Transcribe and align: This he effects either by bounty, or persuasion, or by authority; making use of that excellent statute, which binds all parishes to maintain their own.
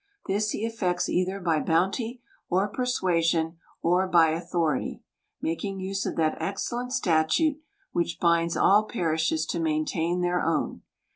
This 0.25 0.49
he 0.49 0.65
effects 0.65 1.07
either 1.09 1.39
by 1.39 1.59
bounty, 1.59 2.23
or 2.49 2.67
persuasion, 2.67 3.57
or 3.83 4.07
by 4.07 4.29
authority; 4.29 5.03
making 5.43 5.79
use 5.79 6.07
of 6.07 6.15
that 6.15 6.37
excellent 6.39 6.91
statute, 6.91 7.61
which 7.91 8.17
binds 8.19 8.57
all 8.57 8.85
parishes 8.85 9.45
to 9.45 9.59
maintain 9.59 10.21
their 10.21 10.41
own. 10.41 10.81